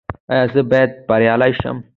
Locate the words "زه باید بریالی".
0.53-1.53